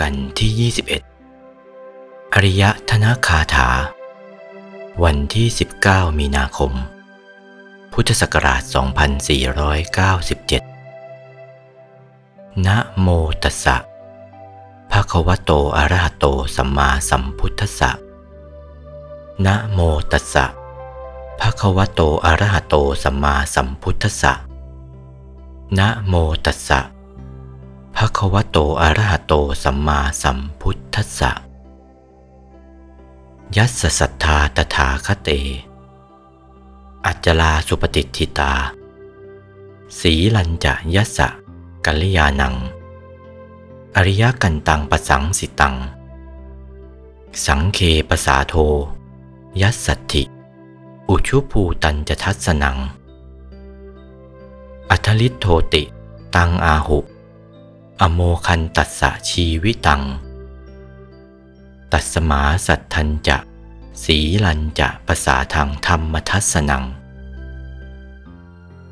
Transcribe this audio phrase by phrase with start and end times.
[0.00, 0.50] กันที่
[1.38, 3.68] 21 อริยธนคาถา
[5.04, 5.46] วันที่
[5.82, 6.72] 19 มีนาคม
[7.92, 8.72] พุทธศักราช 2497
[12.66, 13.08] นะโม
[13.42, 13.76] ตัสสะ
[14.90, 16.24] ภะคะวะโตอะระหะโต
[16.56, 17.90] สัมมาสัมพุทธัสสะ
[19.46, 19.80] นะโม
[20.12, 20.44] ตัสสะ
[21.40, 24.32] ภะคะวะโตอะระหะโตสัมมาสัมพุทธัสสะ
[25.78, 26.80] นะโมตัสสะ
[28.02, 31.32] ภะควโตอะรหโตสัมมาสัมพุทธัสสะ
[33.56, 35.30] ยัสสัทธาตถาคเต
[37.06, 38.52] อัจจลาสุปฏิทิตา
[39.98, 41.28] สีลัญจะยัสสะ
[41.86, 42.54] กัลยานัง
[43.96, 45.74] อริยกันตังปสังสิตัง
[47.44, 47.78] สังเค
[48.08, 48.54] ปสาโท
[49.62, 50.22] ยัสสัตถิ
[51.08, 52.76] อุชุภูตันจะทัสนัง
[54.90, 55.82] อัทลิโทติ
[56.34, 57.00] ตังอาหุ
[58.02, 60.02] อโมคันตัสสะชีวิตัง
[61.92, 63.38] ตัสมาสัทธันจะ
[64.04, 66.84] สีลันจะภาษาทางธรรมทัสนัง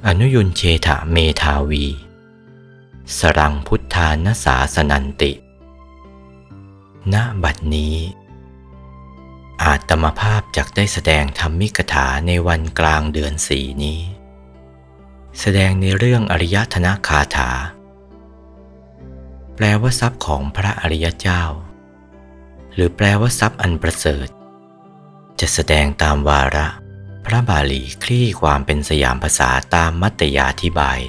[0.06, 1.86] อนุยุนเชถะเมทาวี
[3.18, 5.32] สรังพุทธานสาสนันติ
[7.12, 7.96] ณ บัดนี้
[9.62, 14.00] อาตมภาพจักได้แสดงธรรมิกถาในวันกลางเดือนสีนี้
[15.40, 17.50] แสดงในเรื่องอริยธนคาถา
[19.56, 21.42] แปลว่าทรัพย์ของพระอริยเจ้า
[22.74, 24.28] หรือแปลว่าทรัพย์อันประเสริฐ
[25.40, 26.66] จะแสดงตามวาระ
[27.26, 31.00] พระบาลีคลี่ความเป็นสยามภาษาตามมัตยาธิบาย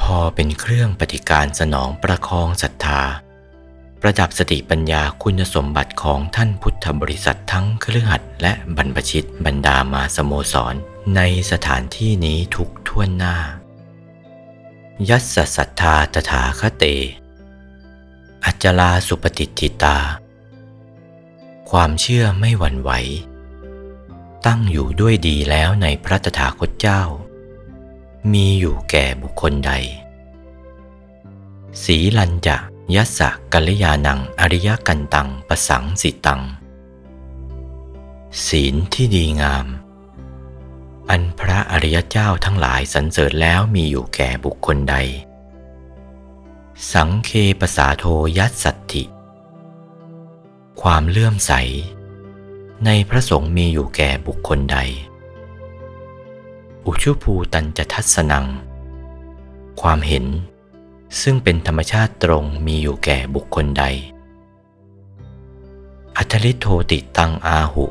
[0.00, 3.02] พอเป็นเครื่องปฏิการสนองประคองศรัทธา
[4.00, 10.74] ประดับสติปัญญาคุณสมบัติของท่านพุทธบริษัททั้งเครือขัดและบรรพชิตบรรดามาสโมสร
[11.16, 13.36] ในสถานที่นี้ทุกท่วนหน้า
[15.08, 16.84] ยัสสสัทธาตถาคเต
[18.44, 19.98] อัจจลาสุปฏิทิตา
[21.70, 22.90] ความเชื่อไม่หวั่นไหว
[24.46, 27.02] ตั้งอยู่ด้วยดีแล้วในพระตถาคตเจ้า
[28.32, 29.72] มีอยู่แก่บุคคลใด
[31.84, 32.56] สีลันจะ
[32.94, 36.42] ยัสสะกัลยานังอริยกันตังประสังสิตัง
[38.46, 39.66] ศีลที่ดีงาม
[41.10, 44.96] อันพระอริยเจ้าทั้งหลายสรรเสริญแล้วมีอยู่แก่บุคคลใด
[46.92, 48.04] สังเคปสาโท
[48.38, 49.04] ยัตสัตถิ
[50.82, 51.52] ความเลื่อมใส
[52.84, 54.78] ในพระสงฆ์มีอยู่แก่บุคคลใด
[56.86, 58.46] อุชุภูตันจะทัศนัง
[59.80, 60.24] ความเห็น
[61.22, 63.84] ซึ่งเป็นธรรมชาติตรงมีอยู่แก่บุคคลใด
[66.16, 67.86] อัทลิโทติตังอาหุ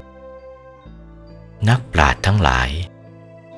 [1.69, 2.69] นักปราดทั้งหลาย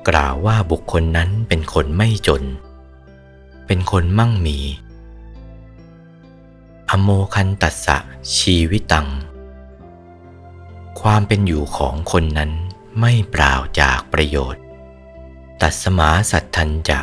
[0.08, 2.42] กล่าวว่าบุคคลนั้นเป็นคนไม่จน
[3.66, 4.58] เป็นคนมั่งมี
[6.90, 7.98] อโมคันตัสสะ
[8.36, 9.08] ชีวิตัง
[11.00, 12.52] ความเป็นอยู่ของคนนั้น
[13.00, 14.62] ไม่เปล่าจากประโยชน์
[15.60, 17.00] ตัสมาสัตทันจะ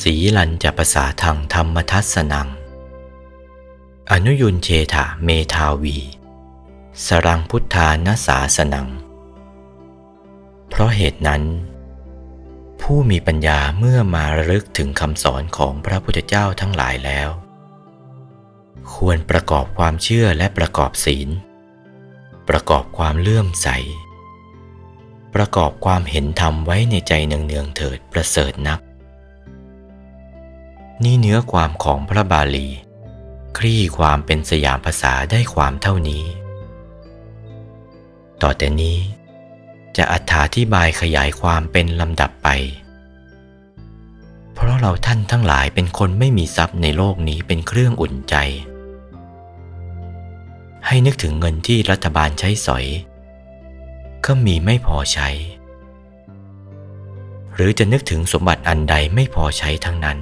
[0.00, 2.48] สีลันจะภาษาทางธรรมทัศนัง
[4.10, 5.98] อนุยุนเชถะเมทาวี
[7.06, 8.88] สรังพุทธานาสาสนัง
[10.68, 11.42] เพราะเหตุนั้น
[12.92, 17.30] ผู้มีปัญญาเมื่อมาระลึกถึงคำสอนของพระพุทธเจ้าทั้งหลายแล้ว
[18.94, 21.28] ควรประกอบความเชื่อและประกอบศีล
[22.48, 23.68] ประกอบความเลื่อมใส
[25.34, 28.80] ประกอบความเห็นธรรมไว้ในใจเนืองๆเถิดประเสริฐนัก
[31.04, 32.68] นี่เนื้อความของพระบาลี
[33.58, 36.24] คลี่ความเป็นสยามภาษาได้ความเท่านี้
[38.42, 38.98] ต่อแต่นี้
[39.98, 40.14] จะอ
[40.56, 42.48] ธิบายขยายความเป็นลำดับไป
[44.54, 48.36] เพราะเราท่านทั้งหลายเป็นคนไม่มีทรัพย์ในโลกนี้เป็นเครื่องอุ่นใจ
[50.86, 52.86] ให้นึกถึงเงินที่รัฐบาลใช้สอย
[54.26, 55.28] ก็มีไม่พอใช้
[57.54, 60.18] หรือจะนึกถึงสมบัติอันใดไม่พอใช้ทั้งนั้น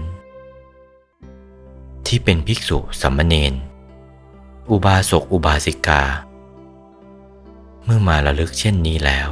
[2.07, 3.55] ที่เป็นภิกษุสัมมเนน
[4.71, 6.03] อุบาสกอุบาสิกา
[7.85, 9.29] เมื่อมาระลึกเช่นนี้แล้ว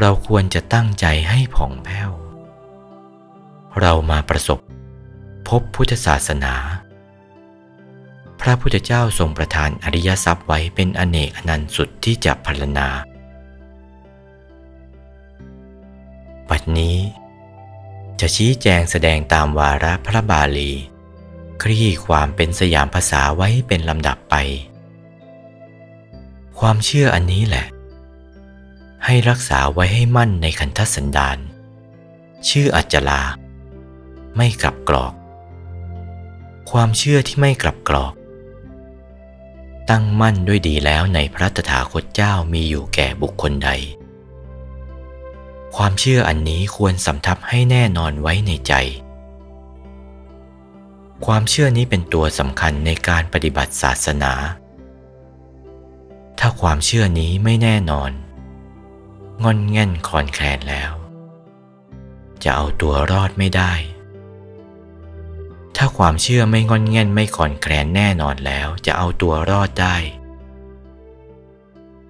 [0.00, 2.10] เราควรจะตั้งใจให้ผ่องแผ้ว
[3.80, 4.58] เรามาประสบ
[5.48, 6.54] พบพุทธศาสนา
[8.40, 12.88] พระพุทธเจ้าทรงประทานอริยทรัพย์ไว้เป็นอเนกอนันต์สุดที่จะพรรณนา
[16.48, 16.96] ปัจนี้
[18.20, 20.72] จะชี้แจงแสดงตามวาระพระบาลี
[21.62, 24.34] คลี่ความเป็นสยามภาษาไว้เป็นลำดับไป
[26.58, 27.66] ความเชื่ออันนี้แหละ
[29.04, 31.38] ให้รักษาไว้ให้มั่นในขันธสันดาน
[32.48, 33.22] ชื่ออัจจลา
[34.36, 35.12] ไม่กลับกรอก
[36.70, 38.14] ความเชื่อที่ไม่กลับกรอก
[39.90, 43.70] ตั้งมั่นด้วยดีแล้วในพระตถาคตเจ้ามีอยู่แก่บุคคลใด
[45.76, 48.72] ความเชื่ออันนี้ควรสำทับให้แน่นอนไว้ในใจ
[51.26, 54.32] ความเชื่อนี้เป็นตัวสำคัญในการปฏิบัติศาสนา
[56.38, 58.10] ถ้าความเชื่อนี้ไม่แน่นอน
[59.42, 60.92] งอนแง่นคลอนแคลนแล้ว
[62.44, 63.72] จะเอาตัวรอดไม่ได้
[65.76, 69.96] ถ้าความเชื่อไม่งอนแง่นไม่คลอนแคลนแน่นอนแล้วจะเอาตัวรอดได้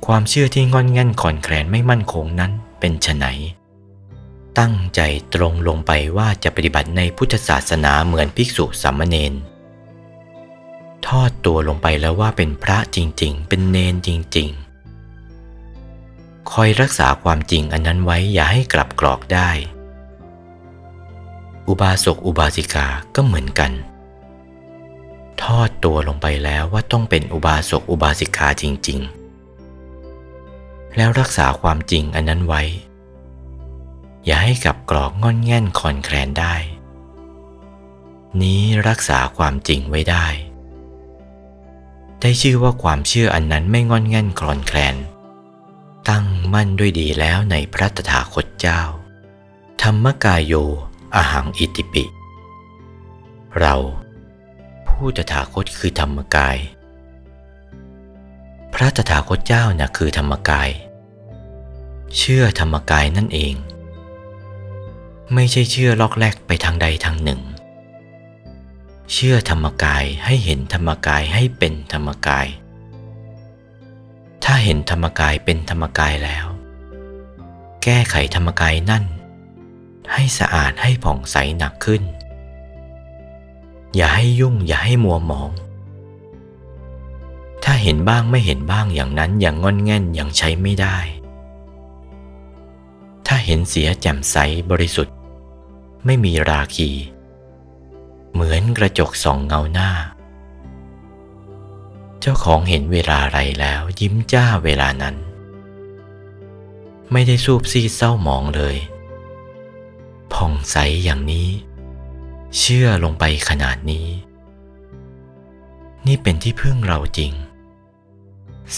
[0.06, 3.25] ความเชื่อที่งอนแง่นคลอนแคลนไม่มั่นคงนั้นเป็นไฉน
[4.58, 5.00] ตั้งใจ
[5.34, 9.32] ตรงลงไปว่าจะปฏิบัติในพุทธศาสนาเหมือนภิกษุสามเณร
[11.06, 14.61] ทอดตัวลงไปแล้วว่าเป็นพระจริง ๆ เป็นเนนจริง ๆ
[16.50, 19.50] คอยรักษาความจริงอันนั้นไว้อย่าให้กลับกรอกได้
[21.68, 23.72] อุบาสกอุบาสิกาก็เหมือนกัน
[25.42, 29.00] ทอดตัวลงไปแล้วว่าต้องเป็นอุบาสกอุบาสิกาจริง
[29.78, 32.62] ๆ แล้วรักษาความจริงอันนั้นไว้
[34.26, 36.54] อย่าให้กลับกรอกงอนแง่นคอนแคลนได้
[38.42, 40.26] นี้รักษาความจริงไว้ได้
[42.20, 44.96] ได้ชื่อว่าความเชื่ออันนั้นไม่งอนแง่นคลอนแคลน
[46.10, 48.81] ตั้งมั่นด้วยดีแล้วในพระตถาคตเจ้า
[49.82, 50.54] ธรรมกายโย
[51.14, 52.04] อหังอิติปิ
[53.58, 53.75] เรา
[54.88, 56.56] ผู้ตถาคตคือธรรมกาย
[58.75, 60.70] พระตถาคตเจ้านะ่ะคือธรรมกาย
[62.16, 63.55] เชื่อธรรมกายนั่นเอง
[65.34, 67.40] ไม่ใช่เชื่อลอกแลกไปทางใดทางหนึ่ง
[69.12, 72.46] เชื่อธรรมกายให้เห็นธรรมกายให้เป็นธรรมกาย
[74.44, 76.46] ถ้าเห็นธรรมกายเป็นธรรมกายแล้ว
[77.82, 79.04] แก้ไขธรรมกายนั่น
[80.12, 82.02] ให้สะอาดให้ผ่องใสหนักขึ้น
[83.96, 85.50] อย่าให้ยุ่งอย่าให้มัวหมอง
[87.64, 90.96] ถ้าเห็นบ้างไม่เห็นบ้างอย่างนั้นอย่างงอนแง่นอย่างใช้ไม่ได้
[93.26, 94.36] ถ้าเห็นเสียแจ่มใส
[94.70, 95.16] บริสุทธิ์
[96.04, 96.90] ไม่มีราคี
[98.32, 99.90] เหมือนกระจกส่องเงาหน้า
[102.24, 105.16] เจ้าของเห็นเวลาไรแล้ว ยิ้มจ้าเวลานั้น
[107.12, 108.76] ไม่ได้สูบซีเศร้าหมองเลย
[110.32, 111.48] ผ่องใสอย่างนี้
[112.58, 114.08] เชื่อลงไปขนาดนี้
[116.06, 117.32] นี่เป็นที่พึ่งเราจริง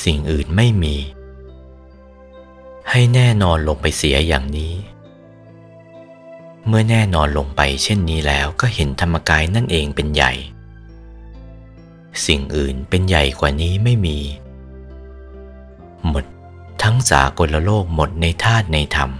[0.02, 0.96] สิ่งอื่นไม่มี
[2.90, 4.74] ให้แน่นอนลงไปเสียอย่างนี้
[6.66, 10.32] เมื่อแน่นอนลงไปเช่นนี้แล้วก็เห็นธรรมกายนั่นเองเป็นใหญ่
[12.26, 14.18] สิ่งอื่นเป็นใหญ่กว่านี้ไม่มี
[16.08, 16.24] หมด
[16.82, 19.10] ทั้งสากลโลกหมดในธาตุในธรรม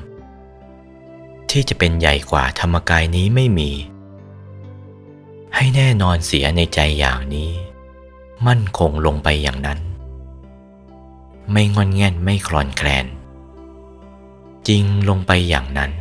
[1.51, 3.71] ที่จะเป็นใหญ่กว่าธรรมกายนี้ไม่มี
[5.55, 7.51] ให้แน่นอนเสียในใจอย่างนี้
[8.47, 9.81] มั่นคงลงไปอย่างนั้น
[11.53, 13.07] ไม่งอนแง่นไม่คลอนแคลน
[14.69, 15.93] จริงลงไปอย่างนั้น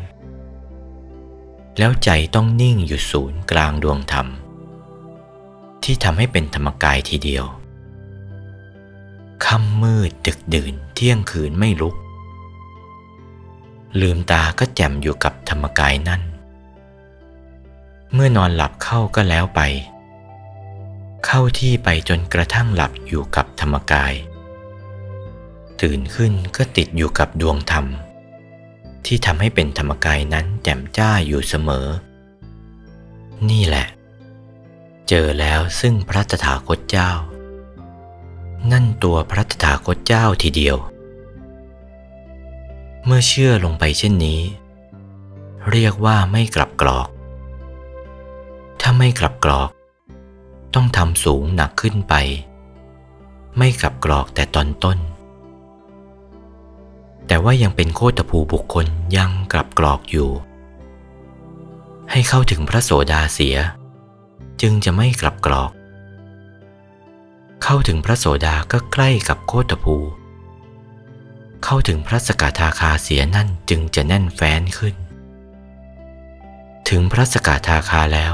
[1.78, 4.28] แล้วใจต้องนิ่งอยู่ศูนย์กลางดวงธรรม
[5.84, 7.46] ที่ทำให้เป็นธรรมกายทีเดียว
[9.46, 11.96] ค่ำมืดดึกดื่นเที่ยงคืนไม่ลุก
[14.02, 16.22] ลืมตาก็แจ่มอยู่กับธรรมกายนั่น
[18.14, 19.62] เมื่อนอนหลับเข้าก็แล้วไป
[21.26, 24.14] เข้าที่ไปจนกระทั่งหลับอยู่กับธรรมกาย
[25.82, 27.86] ตื่นขึ้นก็ติดอยู่กับดวงธรรม
[29.06, 31.88] ที่ทำให้เป็นธรรมกายนั้นแจ่มจ้าอยู่เสมอ
[33.50, 33.88] นี่แหละ
[35.10, 37.12] เจอแล้วซึ่งพระตถาคตเจ้า
[38.72, 40.78] นั่นตัวพระตถาคตเจ้าทีเดียว
[43.06, 44.42] เมื่อเชื่อลงไปเช่นนี้
[45.72, 47.08] เรียกว่าไม่กลับกรอก
[48.82, 49.70] ถ้าไม่กลับกรอก
[50.74, 52.14] ต้องทำสูงหนักขึ้นไป
[53.58, 54.98] ไม่กลับกรอกแต่ตอนต้น
[57.28, 58.86] แต่ว่ายังเป็นโคตภูบุคคล
[59.18, 60.30] ยังกลับกรอกอยู่
[62.12, 63.58] ให้เข้าถึงพระโสดาเสีย
[64.62, 65.72] จึงจะไม่กลับกรอก
[67.64, 69.98] เข้าถึงพระโสดาก็ใกล้กับโคตภู
[71.64, 74.96] เข้าถึงพระสกทาคาเสียนั่นจึงจะแน่นแฟ้นขึ้น
[76.90, 78.34] ถึงพระสกทาคาแล้ว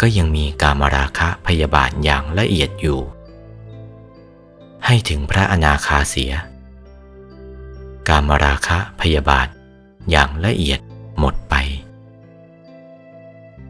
[0.00, 3.00] ก็ยังมีกามราคะพยาบาทอย่างละเอียดอยู่
[4.86, 6.32] ให้ถึงพระอนาคาเสีย
[8.08, 9.48] กามราคะพยาบาท
[10.10, 10.80] อย่างละเอียด
[11.18, 11.34] หมด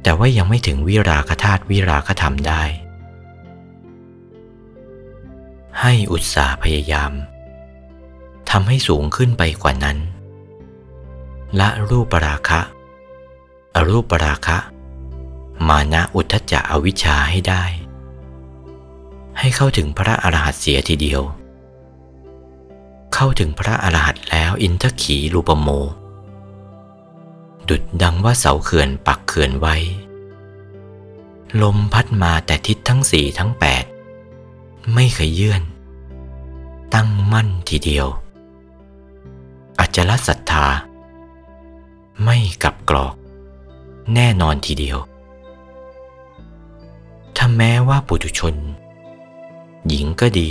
[0.03, 2.63] แต่ว่ายังไม่ถึงวิราคธาตุวิราคธรรมได้
[5.81, 7.13] ให้อุตสาห์พยายาม
[8.51, 9.99] ทำให้สูงขึ้นไปกว่านั้น
[11.61, 12.61] ละรูปราคะ
[13.75, 14.59] อรูปราคะ
[15.69, 17.65] มานะอุทธจะอวิชชาให้ได้
[19.39, 21.23] ให้เข้าถึงพระอรหันต์เสียทีเดียว
[23.15, 25.69] เข้าถึงพระอรหันต์แล้วอินทขีรูปโม
[27.69, 29.77] ดุดดังว่าเสาเขื่อนปักเขื่อนไว้
[31.63, 33.85] ลมพัดมาแต่ทิศทั้งสี่ทั้งแปด
[34.95, 35.63] ไม่เคยเยื่อน
[36.95, 38.07] ตั้งมั่นทีเดียว
[39.81, 40.67] อัจลศรัทธา
[42.25, 43.15] ไม่กลับกรอก
[44.15, 44.99] แน่นอนทีเดียว
[47.37, 48.55] ถ้าแม้ว่าปุถุชน
[49.89, 50.51] หญิงก็ดี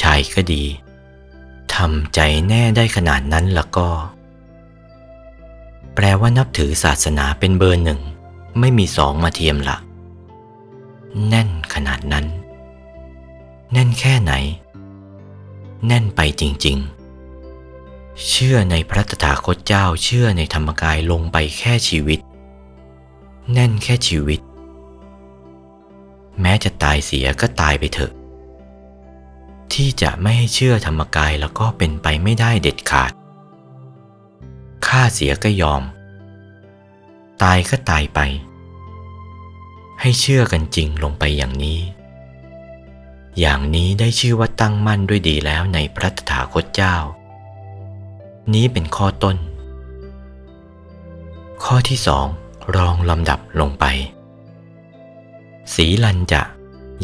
[0.00, 0.62] ชายก็ดี
[1.74, 3.86] ทำใจแน่ได้ขนาดนั้นแล้วก็
[5.94, 8.00] แปลว่านับถือศาสนาเป็นเบอร์หนึ่ง
[8.60, 9.76] ไม่มีสองมาเทียมละ
[11.28, 12.26] แน่นขนาดนั้น
[13.72, 14.32] แน่นแค่ไหน
[15.86, 16.78] แน่นไปจริง
[17.52, 22.20] ๆ เชื่อในพระตถาคตเจ้าเชื่อในธรรมกายลงไปแค่ชีวิต
[23.52, 24.40] แน่นแค่ชีวิต
[26.40, 28.12] แม้จะตายเสียก็ตายไปเถอะ
[29.72, 33.12] ที่จะไม่ให้เชื่อธรรมกายแล้วก็เป็นไปไม่ได้เด็ดขาด
[34.86, 35.82] ฆ่าเสียก็ยอม
[37.42, 38.20] ตายก็ตายไป
[40.00, 41.80] ให้เชื่อกันจริงลงไปอย่างนี้
[43.40, 46.96] อย่างนี้ได้ชื่อว่าตั้งมั่นด้วยดีแล้วในพระตถาคตเจ้า
[48.54, 49.36] นี้เป็นข้อต้น
[51.64, 52.26] ข้อที่สอง
[52.76, 53.84] รองลำดับลงไป
[55.74, 56.42] สีลันจะ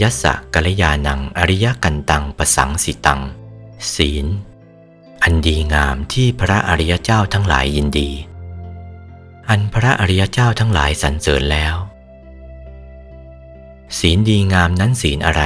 [0.00, 3.20] ยัสสะกัลยานังอริยกันตังประสังสิตัง
[3.94, 4.26] ศีล
[5.22, 8.10] อันดีงามที่พระอริยเจ้าทั้งหลายยินดี
[9.48, 11.74] อันพระอริยเจ้าทั้งหลายสรรเสริญแล้ว
[13.98, 15.42] ศีลดีงามนั้นศีลอะไร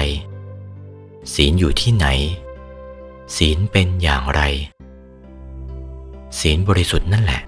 [1.34, 2.06] ศีลอยู่ที่ไหน
[3.36, 4.40] ศีลเป็นอย่างไร
[6.40, 7.42] ศีลบริสุทธิ์นั่นแหละ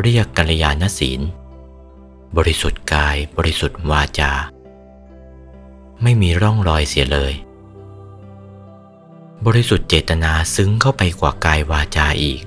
[0.00, 1.20] เรียกกัลยาณศีล
[2.36, 4.32] บริสุทธิ์กายบริสุทธิ์วาจา
[6.02, 7.32] ไม่มีร่องรอยเสียเลย
[9.46, 12.42] บริสุทธิ์เจตนาซึ้งเข้าไปกว่ากายวาจาอีก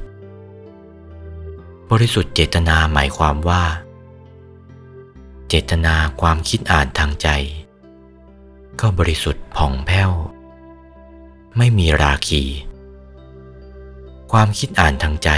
[1.92, 3.64] บริสุทธิ์เจตนาหมายความว่า
[5.48, 7.28] เจตนาความคิดอ่านทางใจ
[8.80, 10.12] ก็บริสุทธิ์ผ่องแผ้ว
[11.58, 12.44] ไม่มีราคี
[14.32, 15.30] ความคิดอ่านทางใจ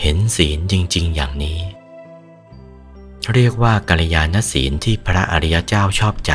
[0.00, 1.60] เห็นศีลจริง ๆ อย่างนี้
[3.32, 6.32] เรียกว่ากัลยาณศีลที่พระอริยเจ้าชอบใจ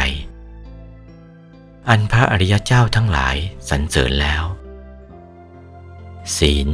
[1.89, 3.35] อันพระอริยเจ้าทั้งหลาย
[3.69, 4.43] สรรเสริญแล้ว
[6.37, 6.67] ศีล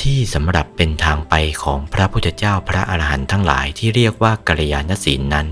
[0.00, 5.46] ที่สำหรับเป็นทางไปของพระพุทธเจ้าพระอรหันต์ทั้งหลายที่เรียกว่ากัลยาณศีลนั้น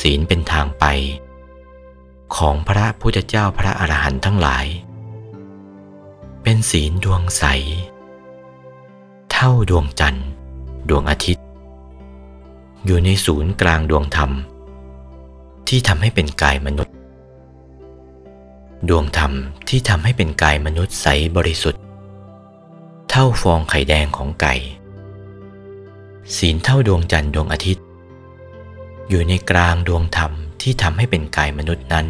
[0.00, 0.84] ศีลเป็นทางไป
[2.36, 4.66] ของพระพุทธเจ้าพระอรหันต์ทั้งหลาย
[6.42, 7.44] เป็นศีลดวงใส
[9.30, 10.28] เท่าดวงจันทร์
[10.88, 11.44] ดวงอาทิตย์
[12.84, 14.32] อยู่ในศูนย์กลางดวงธรรม
[15.68, 16.94] ที่ทำให้เป็นกายมนุษย์
[18.88, 19.32] ดวงธรรม
[19.68, 21.06] ที่ทำให้เป็นกายมนุษย์ใส
[21.36, 21.82] บริสุทธิ์
[23.08, 24.54] เท่าฟองไข่แดงของไก่
[26.36, 27.84] ศีลเท่าดวงจันทร์ดวงอาทิตย์
[29.08, 30.32] อยู่ในกลางดวงธรรม
[30.62, 32.06] ที่ทำให้เป็นกายมนุษย์นั้น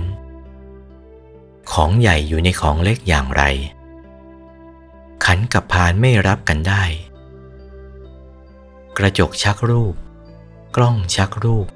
[1.72, 3.42] ของใหญ่อยู่ในของเล็กอย่างไร
[5.24, 6.84] ขันกับพานไม่รับกันได้
[8.98, 9.94] กระจกชักรูป
[10.76, 11.68] กล้องชักรูป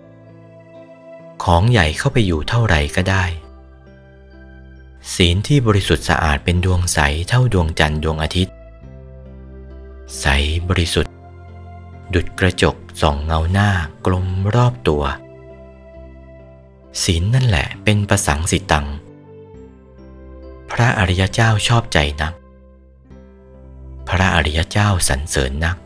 [1.42, 3.25] ของใหญ่เข้าไปอยู่เท่าไรก็ได้
[5.14, 8.54] ศีลที่บริสุทธิ์สะอาดเป็นดวงใสเท่าดวงจันทร์ดวงอาทิตย์
[10.20, 10.26] ใส
[10.68, 11.12] บริสุทธิ์
[12.14, 13.70] ดุดกระจกส่องเงาหน้า
[14.06, 15.02] กลมรอบตัว
[17.02, 18.87] ศีลนั่นแหละเป็นประสังสิตัง
[20.70, 22.34] พระอริยเจ้าชอบใจนัก
[24.08, 25.76] พระอริยเจ้าสรรเสริญนัก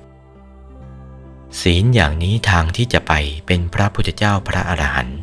[1.60, 3.12] ศีลอย่างนี้ทางที่จะไป
[3.46, 5.20] เป็นพระพุทธเจ้าพระอรหันต์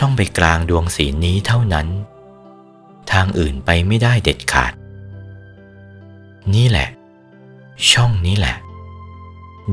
[0.00, 1.88] ต้องไปกลางดวงศีลนี้เท่านั้น
[3.12, 4.72] ทางอื่นไปไม่ได้เด็ดขาด
[6.54, 6.88] นี่แหละ
[7.90, 8.56] ช่องนี้แหละ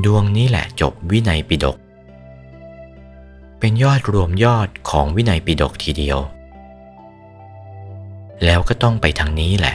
[0.04, 1.76] ดวงนี้แหละจบวินัยปิฎก
[3.58, 6.18] เป็นยอดรวมยอดของวินัยปิฎกทีเดียว
[8.44, 9.74] แล้วก็ต้องไปทางนี้แหละ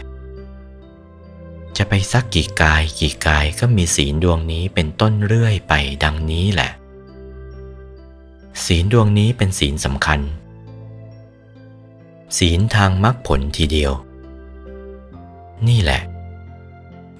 [1.78, 5.74] จะไปสักกี่กายกี่กายก็มีศีลดวงนี้เป็นต้นเรื่อยไป
[6.04, 6.72] ดังนี้แหละ
[8.66, 10.20] ศีลดวงนี้เป็นศีลสำคัญ
[12.38, 13.92] ศีลทางมรรคผลทีเดียว
[15.68, 16.02] นี่แหละ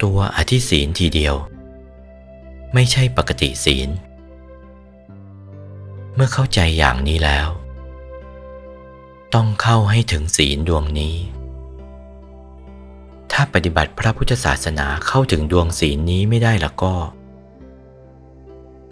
[0.02, 1.34] ตัวอธิศีลทีเดียว
[2.74, 3.88] ไม่ใช่ปกติศีล
[6.14, 7.48] เมื่อเข้าใจอย่างนี้แล้ว
[9.34, 11.16] ต้องเข้าให้ถึงศีลดวงนี้
[13.32, 16.94] ถ้าปฏิบัติพระพุทธศาสนาเข้าถึงดวงศีลนี้ไม่ได้ล้วก็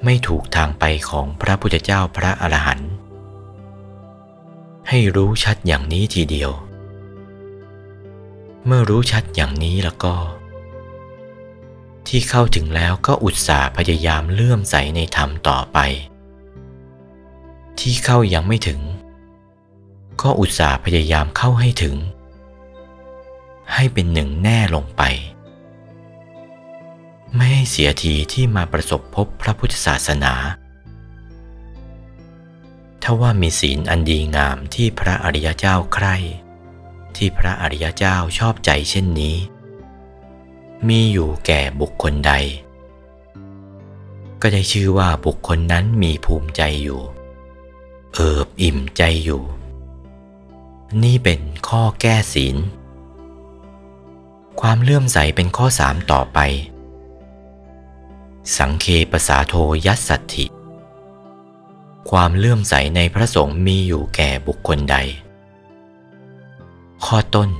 [0.05, 2.91] ไม่ถูกทางไปของพระพุทธเจ้าพระอรหันต์
[4.88, 6.50] ให้รู้ชัดอย่างนี้ทีเดียว
[8.67, 10.15] เมื่อรู้ชัดอย่างนี้แล้วก็
[12.07, 15.79] ที่เข้าถึงแล้วก็อุตส่าห์พยายามเลื่อมใสในธรรมต่อไป
[17.79, 18.81] ที่เข้ายังไม่ถึง
[20.23, 21.97] ก็อุตส่าห์พยายามเข้าให้ถึง
[23.75, 25.03] ให้เป็นหนึ่งแน่ลงไป
[27.37, 30.35] ไม่ให้เสียทีที่มาประสบพบพระพุทธศาสนา
[33.02, 36.16] ถ้าว่ามีศีลอันดีงามที่พระอริยเจ้าใคร่
[37.16, 39.37] ที่พระอริยเจ้าชอบใจเช่นนี้
[40.88, 42.33] มีอยู่แก่บุคคลใด
[44.40, 47.00] ก็ได้ชื่อว่าบุคคลนั้นมีภูมิใจอยู่
[48.14, 49.43] เอิบอิ่มใจอยู่
[51.02, 52.57] นี่เป็นข้อแก้ศีล
[54.61, 56.38] ความเลื่อมใสเป็นข้อสามต่อไป
[58.55, 59.55] สังเคปสาโท
[59.87, 60.47] ยัสสัตถิ
[62.11, 64.97] ความเลื่อมใสในพระสงฆ์มีอยู่แก่บุคคลใด
[67.05, 67.50] ข้อต้น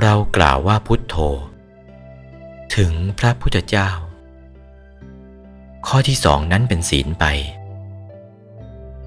[0.00, 1.16] เรากล่าวว่าพุทโธ
[2.76, 3.90] ถึงพระพุทธเจ้า
[5.86, 7.24] ข้อที่สองนั้นเป็นศีลไป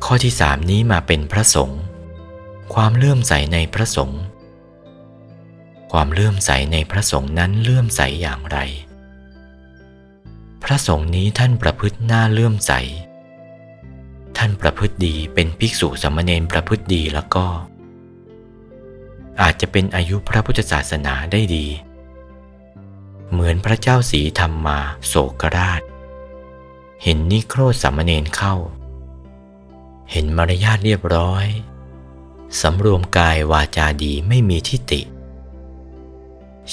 [0.05, 1.81] ข้อที่สามนี้มาเป็นพระสงฆ์
[2.73, 4.21] ความเลื่อมใสในพระสงฆ์
[5.91, 8.59] ความเลื่อมใสในพระสงฆ์นั้นเลื่อมใสอย่างไร
[10.63, 12.71] พระสงฆ์นี้ท่านประพฤติหน้าเลื่อมใส
[14.37, 17.45] ท่านประพฤติดีเป็นภิกษุสมณเณรประพฤติดีแล้วก็
[19.41, 21.67] อาจจะเป็นอายุพระพุทธศาสนาได้ดี
[23.31, 25.81] เหมือนพระเจ้าสีธรรมมาโศกราช
[27.03, 28.55] เห็นนิโครสมณเณรเข้า
[30.11, 31.45] เห็นมารยาทเรียบร้อย
[32.61, 35.01] สำรวมกายวาจาดีไม่มีทิฏฐิ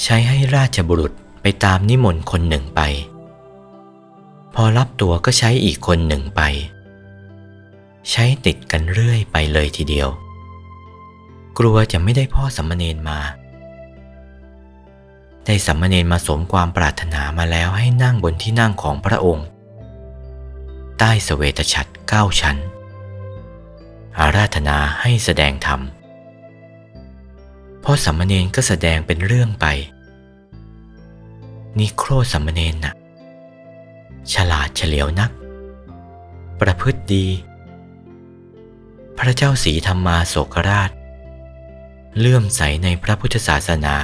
[0.01, 2.81] ใช้ให้ราชบุรุษไปตามนิมนต์คนหนึ่งไป
[4.55, 6.41] พอรับตัวก็ใช้อีกคนหนึ่งไป
[8.11, 10.09] ใช้ติดกันเรื่อยไปเลยทีเดียว
[11.57, 13.19] กลัวจะไม่ได้พ่อสัมมเนนมา
[15.45, 19.47] ได้สัมมเนนมาสมความปรารถนามาแล้วให้นั่งบนที่นั่งของพระองค์
[20.97, 22.57] ใต้สเวตฉัตรเก้าชั้น
[24.19, 25.81] อาราธนาให้แสดงธรรม
[27.83, 29.65] พ่อสัมมเนนก็แสดงเป็นเรื่องไป
[31.79, 32.93] นิโครสัมมเนนน่ะ
[34.33, 35.31] ฉลาดเฉลียวนัก
[36.61, 37.27] ประพฤติดี
[39.17, 40.91] พระเจ้าสีธรรมาโศกราช
[42.19, 43.95] เลื่อมใสในพระพุทธศาสนา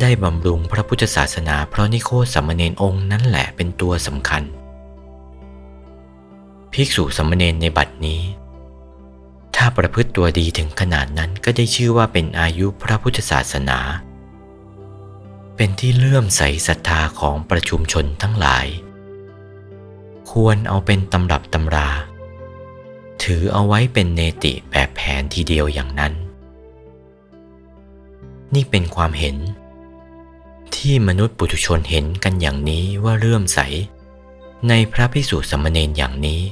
[0.00, 4.42] ได้บำรุงพระพุทธศาสนา เพราะนิโคสัมมเนนองค์นั่นแหละเป็นตัวสำคัญ
[6.72, 8.22] ภิกษุสัมมเนนในบัดนี้
[9.56, 13.78] ถ้าประพฤติตัวดีถึงขนาดนั้นก็ได้ชื่อว่าเป็นอายุพระพุทธศาสนา
[15.56, 18.66] เป็นที่เลื่อมใสศรัทธาของประชุมชนทั้งหลาย
[20.30, 21.88] ควรเอาเป็นตำรับตำรา
[23.22, 26.14] ถือเอาไว้เป็นเนติแบบแผนทีเดียวอย่างนั้น
[28.54, 29.36] นี่เป็นความเห็น
[30.74, 33.58] ที่มนุษย์ปุถุชนเห็นกันอย่างนี้ว่าเลื่อมใส
[34.68, 36.42] ในพระพิสุสมณเณรอย่างนี้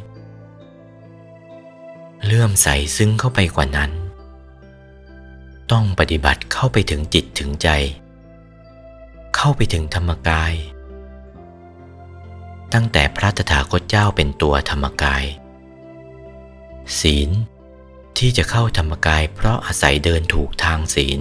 [2.25, 3.91] เลื่อมใสซึ้งเข้าไปกว่านั้น
[5.73, 7.69] ต้องปฏิบัติเข้าไปถึงจิตถึงใจ
[9.37, 10.55] เข้าไปถึงธรรมกาย
[12.75, 15.25] ตั้งแต่พระตถาคตเจ้าเป็นตัวธรรมกาย
[17.01, 17.31] ศีล
[18.19, 21.21] ที่จะเข้าธรรมกายเพราะอาศัยเดินถูกทางศีล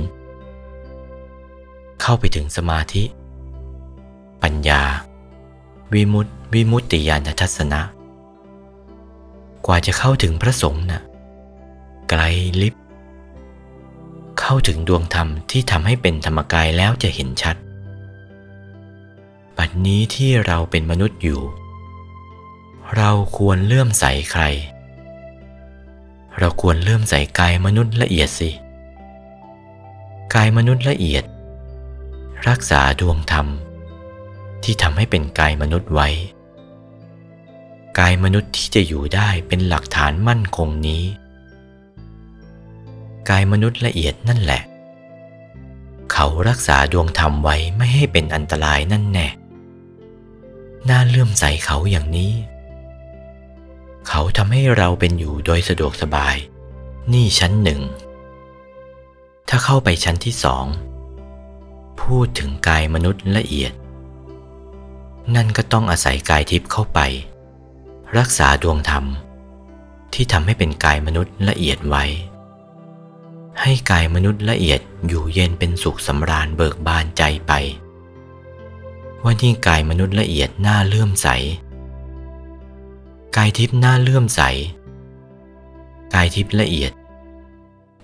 [2.02, 3.04] เข้าไปถึงสมาธิ
[4.44, 4.84] ปัญญา
[5.94, 7.82] วิมุตติวิมุตติญาณทัศนะ
[9.66, 11.02] กว่าจะเข้าถึงพระสงฆ์นะ่ะ
[12.10, 12.22] ไกล
[12.62, 12.76] ลิบ
[14.40, 17.56] เข้าถึงดวงธรรมที่ทำให้เป็นธรรมกายแล้วจะเห็นชัด
[19.58, 21.42] ปัจนี้ที่เราเป็นมนุษย์อยู่
[22.96, 24.44] เราควรเลื่อมใสใคร
[26.40, 28.50] เราควรเริ่อมใสกายมนุษย์ละเอียดสิ
[30.36, 31.24] กายมนุษย์ละเอียด
[32.48, 33.48] รักษาดวงธรรม
[34.64, 36.08] ที่ทำให้เป็นกายมนุษย์ไว้
[38.00, 41.04] กายมนุษย์ที่จะอยู่ได้เป็นหลักฐานมั่นคงนี้
[43.30, 44.62] กายมนุษย์ละเอียดนั่นแหละ
[46.12, 49.28] เขารักษาดวงธรรมไว้ไม่ให้เป็นอันตรายนั่นแน่
[50.90, 52.34] น่าเลื่อมใสเขาอย่างนี้
[54.08, 56.36] เขาทำให้เราเป็นอยู่โดยสะดวกสบาย
[57.14, 57.82] นี่ชั้นหนึ่ง
[59.50, 60.66] ถ้าเข้าไปชั้นที่สอง
[62.02, 63.74] พูดถึงกายมนุษย์ละเอียด
[65.36, 67.00] นั่นก็ต้องอาศัยกายทิพย์เข้าไป
[68.18, 69.06] รักษาดวงธรรม
[70.14, 72.06] ที่ทำให้เป็นกายมนุษย์ละเอียดไว้
[73.62, 77.54] ให้กายมนุษย์ละเอียดอยู่เย็นเป็นสุขสำราญเบิกบานใจไป
[79.24, 81.28] ว่านี่กายมนุษย์ละเอียดหน่าเลื่อมใส
[83.38, 84.42] กายทิพย์หน่าเลื่อมใส
[86.14, 86.92] กายทิพย์ละเอียด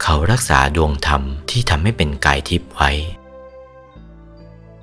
[0.01, 2.91] เขารักษาดวงธรรมที่ทำให้เป็นกายทิพย์ไว้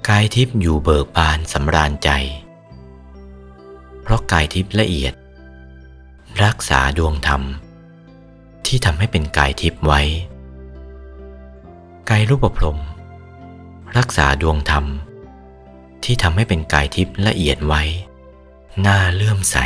[0.08, 2.10] กายทิพย์อยู่เบิกบานสำราญใจ
[4.02, 5.14] เพราะกายทิพย์ละเอียด
[6.44, 7.42] รักษาดวงธรรม
[8.66, 10.00] ที่ทำให้เป็นกายทิพย์ไว้
[12.10, 12.78] กายรูปพรม
[13.96, 14.84] รักษาดวงธรรม
[16.04, 17.82] ที่ทำให้เป็นกายทิพย์ละเอียดไว้
[18.82, 19.56] หน่าเลื่อมใส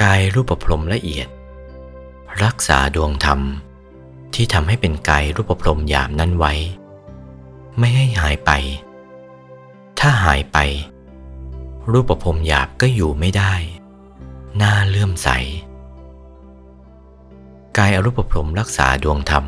[0.00, 1.28] กายรูปพรมละเอียด
[2.42, 3.40] รักษาดวงธรรม
[4.34, 6.52] ที่ทำให้เป็นกายรูปพรมหยาบนั้นไว้
[7.78, 8.50] ไม่ให้หายไป
[9.98, 10.58] ถ้าหายไป
[11.92, 13.54] รูปพรมหยาบก็อยู่ไม่ได้
[14.58, 15.28] หน่าเลื่อมใส
[17.78, 19.44] กายอรูปพรมรักษาดวงธรรม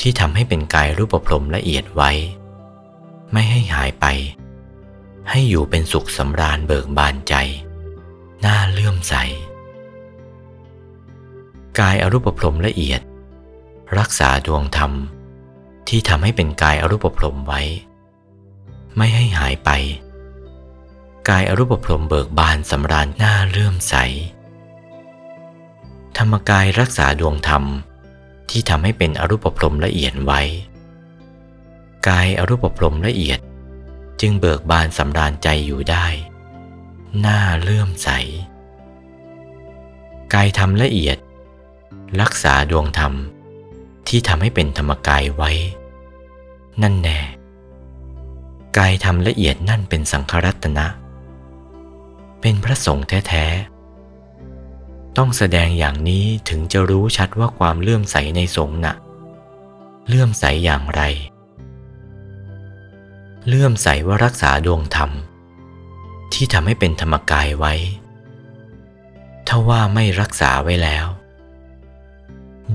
[0.00, 2.10] ที่ทำให้เป็นกายรูปพรมละเอียดไว้
[3.32, 4.06] ไม่ให้หายไป
[5.28, 7.34] ให้อยู่เป็นสุขสำราญเบิกบานใจ
[8.44, 9.14] น่าเลื่อมใส
[11.78, 13.00] กายอรูปพรมละเอียด
[13.98, 14.92] รักษาดวงธรรม
[15.88, 17.60] ที่ทำให้เป็นกายอรูปพรมไว้
[18.96, 19.70] ไม่ให้หายไป
[21.28, 23.94] กายอรูปพรมเบิกบานสำราญน่าเลื่อมใส
[26.16, 27.64] ธรรมกายรักษาดวงธรรม
[28.50, 30.40] ที่ทำให้เป็นอรูปพรมละเอียดไว้
[32.08, 33.40] กายอรูปพรมละเอียด
[34.20, 36.06] จึงเบิกบานสำราญใจอยู่ได้
[37.20, 38.08] หน่าเลื่อมใส
[40.34, 41.18] กายธรรมละเอียด
[42.20, 43.12] รักษาดวงธรรม
[44.08, 45.50] ที่ทำให้เป็นธรรมกายไว้
[46.82, 47.20] นั่นแน่
[48.78, 50.86] กายธรรมละเอียดนั่นเป็นสังขรัตนะ
[52.40, 58.94] เป็นพระสงฆ์แท้ๆ ต้องแสดงอย่างนี้ถึงจะรู้ชัดว่าความเลื่อมใสในสงฆ์น่ะ
[60.06, 61.02] เลื่อมใสอย่างไร
[63.46, 65.10] เลื่อมใสว่ารักษาดวงธรรม
[66.32, 67.74] ที่ทำให้เป็นธรรมกายไว้
[69.46, 71.06] ถ้าว่าไม่รักษาไว้แล้ว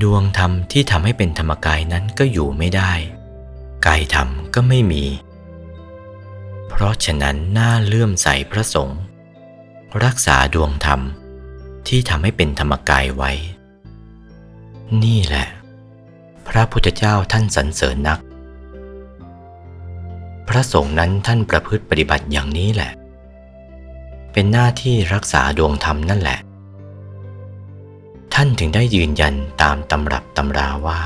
[0.02, 2.94] ดวงธรรมที่ทำให้เป็นธรรมกายนั้นก็อยู่ไม่ได้
[3.88, 5.06] กายธรรมก็ไม่มี
[6.68, 9.02] เพราะฉะนั้นน่าเลื่อมใสพระสงฆ์
[10.04, 11.02] รักษาดวงธรรม
[11.88, 13.32] ที่ทำให้เป็นธรรมกายไว้
[15.04, 15.48] นี่แหละ
[16.48, 18.20] พระพุทธเจ้าท่านสรรเสริญนัก
[20.50, 22.92] พระสงฆ์นั้นท่านประพฤติปฏิบัติอย่างนี้แหละ
[24.34, 26.40] เป็นหน้าที่รักษาดวงธรรมนั่นแหละ
[28.34, 31.00] ท่านถึงได้ยืนยันตามตำรับตำราว่า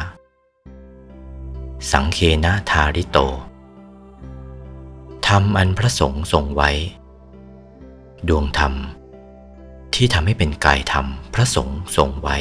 [1.91, 3.17] สังเคนะทาริโต
[5.27, 6.71] ธรรมอันพระสงฆ์ทรงไว้
[8.29, 8.73] ดวงธรรม
[9.93, 12.37] ที่ทำให้เป็นกายธรรมพระสงฆ์ทรงไว้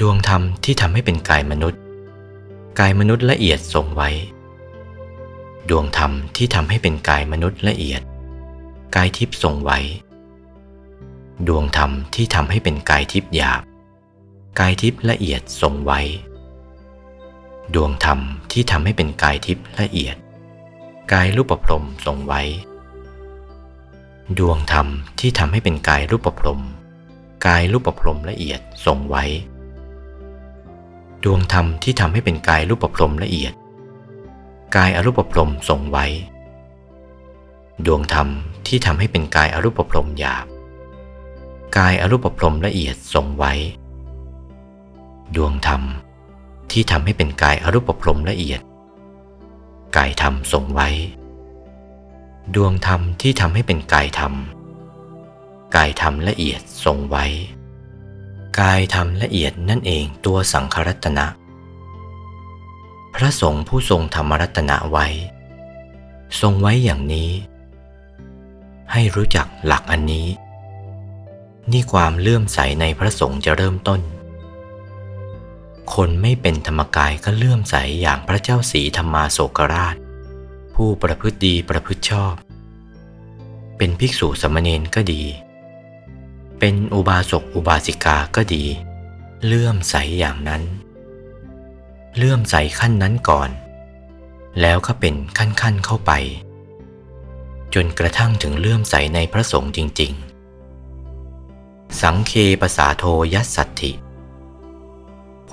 [0.00, 1.80] ดวงธรรมที่ทำให้เป็นกายมนุษย์
[2.78, 4.10] กายมนุษย์ละเอียดทรงไว้
[5.70, 8.02] ดวงธรรมที่ทำให้เป็นกายมนุษย์ละเอียด
[8.96, 9.78] กายทิพย์ทรงไว้
[11.48, 13.62] ดวงธรรมที่ทำให้เป็นกายทิพย์หยาบ
[14.60, 16.00] กายทิพย์ละเอียดทรงไว้
[17.74, 18.18] ดวงธรรม
[18.52, 20.16] ที่ทำให้เป็นกายทิพย์ละเอียด
[21.12, 22.42] กายรูปพรมทรงไว้
[24.38, 24.86] ดวงธรรม
[25.20, 26.60] ที่ทำให้เป็นกายรูปพรม
[27.46, 29.24] กายรูปพรมละเอียดทรงไว้
[31.24, 33.52] ดวงธรรมที่ทำให้เป็นกายรูปพรมละเอียด
[34.78, 36.06] กายอรูปพรมทรงไว้
[37.86, 38.28] ดวงธรรม
[38.66, 40.46] ที่ทำให้เป็นกายอรูปพรมหยาบ
[41.76, 43.52] กายอรูปพรมละเอียดทรงไว้
[45.36, 45.82] ดวงธรรม
[46.70, 48.60] ที่ทำให้เป็นกายอรูปพรมละเอียด
[49.96, 50.88] กายธรรมทรงไว้
[52.54, 54.34] ดวงธรรมที่ทำให้เป็นกายธรรม
[55.76, 57.26] กายธรรมละเอียดทรงไว้
[58.60, 61.26] กายธรรมละเอียดนั่นเองตัวสังขรัตนะ
[63.14, 65.06] พระสงฆ์ผู้ทรงธรรมรัตนะไว้
[66.40, 67.30] ทรงไว้อย่างนี้
[68.92, 70.28] ให้รู้จักหลักอันนี้
[71.72, 74.00] นี่ความเลื่อมใสในพระสงฆ์จะเริ่มต้น
[75.94, 79.96] คนไม่เป็นธรรมกายก็เลื่อมใสอย่างพระเจ้าสีธรรมาโศกราช
[80.74, 82.34] ผู้ประพฤติดีประพฤติชอบ
[83.76, 85.22] เป็นภิกษุสมณเณรก็ดี
[86.58, 88.64] เป็นอุบาสกอุบาสิกาก็ดี
[89.44, 90.62] เลื่อมใสอย่างนั้น
[92.16, 93.50] เลื่อมใสขั้นนั้นก่อน
[94.60, 96.12] แล้วก็เป็นขั้นขั้นเข้าไป
[97.74, 100.12] จนกระทั่งถึงเลื่อมใสในพระสงฆ์จริง
[101.06, 103.92] ๆ สังเคปสาโทยัสสัตถิ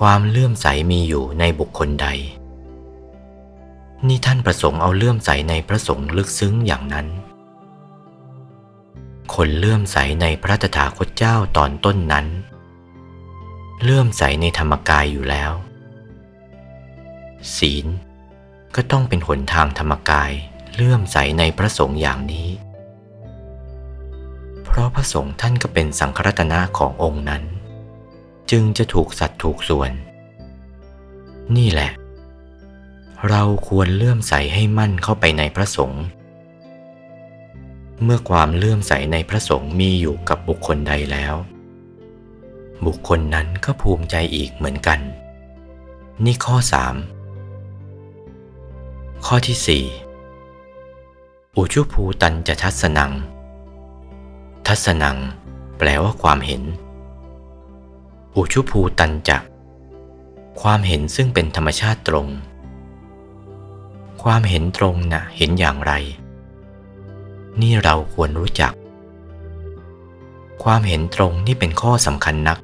[0.04, 2.08] วามเลื่อมใสมีอยู่ในบุคคลใด
[4.06, 7.06] นี่ท่านประสงค์เอาเลื่อมใสในพระสงฆ์ลึกซึ้งอย่างนั้น
[9.34, 12.26] คนเลื่อมใสในพระตถาคตเจ้าตอนต้นนั้น
[13.82, 15.52] เลื่อมใสในธรรมกายอยู่แล้ว
[17.56, 17.86] ศีล
[18.74, 20.32] ก็ต้องเป็นหนทางธรรมกาย
[20.74, 22.48] เลื่อมใสในพระสงฆ์อย่างนี้
[24.64, 27.44] เพราะพระสงฆ์ท่านก็เป็นสังฆรัตนะขององค์นั้น
[28.50, 29.92] จึงจะถูกสัตว์ถูกส่วน
[31.56, 31.90] นี่แหละ
[33.28, 36.02] เราควรเลื่อมใสให้มั่นเข้าไปในพระสงฆ์
[38.04, 41.34] เมื่อความเลื่อมใสในพระสงฆ์มีอยู่กับบุคคลใดแล้ว
[42.86, 45.00] บุคคลนั้นก็ภูมิใจอีกเหมือนกัน
[46.24, 46.94] นี่ข้อสาม
[49.26, 49.84] ข้อที่สี่
[51.56, 53.12] อุชุภูตันจะทัศนัง
[54.66, 55.16] ทัศนัง
[55.78, 56.62] แปลว่าความเห็น
[58.36, 59.38] อุชุภูตันจะ
[60.60, 62.28] ความเห็นซึ่งเป็นธรรมชาติตรง
[64.22, 65.92] ความเห็นตรงนะ่ะเห็นอย่างไร
[67.60, 68.72] นี่เราควรรู้จัก
[70.62, 72.58] ความเห็นตรงนี่เป็นข้อสำคัญนัก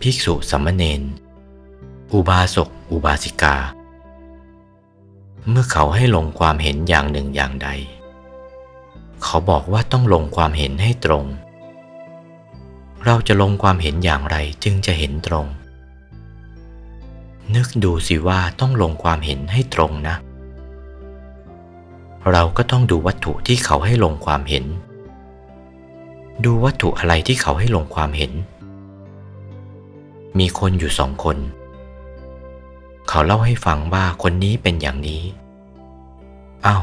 [0.00, 1.02] ภิกษุสัมมเนน
[2.12, 3.56] อุบาสก อุบาสิกา
[5.48, 7.68] เมื่อเขาให้ลงความเห็นอย่างหนึ่งอย่างใด
[9.22, 11.24] เขาบอกว่าต้องลงความเห็นให้ตรง
[13.04, 15.46] เราจะลงความเห็นอย่างไรจึงจะเห็นตรง
[17.54, 20.16] นึกดูสิว่าต้องลงความเห็นให้ตรงนะ
[22.32, 24.64] เราก็ต้องดูวัตถุที่เขาให้ลงความเห็น
[26.44, 28.32] ดูวัตถุอะไรที่เขาให้ลงความเห็น
[30.38, 31.36] มีคนอยู่สองคน
[33.08, 35.22] เขาเล่าให้ฟังว่าคนนี้เป็นอย่างนี้
[36.66, 36.82] อ้าว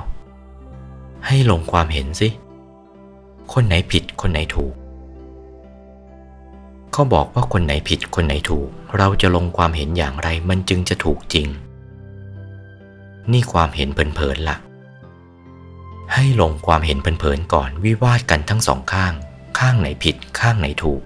[1.28, 2.30] ให้ลงความเห็นสิ
[3.54, 4.74] คนไหนผิดคนไหนถูก
[6.92, 11.48] เขาบอกว่าคนไหนผิดคนไหนถูก เราจะลงความเห็นอย่างไรมันจึงจะถูกจริง
[13.32, 14.58] นี่ความเห็นเพลินๆละ่ะ
[16.14, 19.14] ให้ลงความเห็นเพลินๆก่อนวิวาทกันทั้งสองข้าง
[19.60, 21.02] ข้างไหนผิดข้างไหนถูก